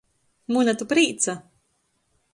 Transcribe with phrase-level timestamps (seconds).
[0.55, 1.37] Muna tu prīca!